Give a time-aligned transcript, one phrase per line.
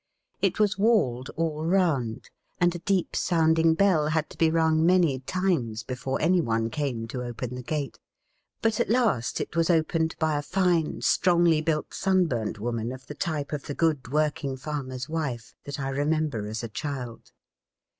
[0.41, 5.19] It was walled all round, and a deep sounding bell had to be rung many
[5.19, 7.99] times before any one came to open the gate;
[8.63, 13.13] but at last it was opened by a fine, strongly built, sunburnt woman of the
[13.13, 17.31] type of the good working farmer's wife, that I remember as a child.